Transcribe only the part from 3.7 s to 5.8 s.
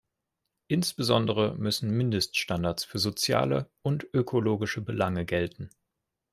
und ökologische Belange gelten.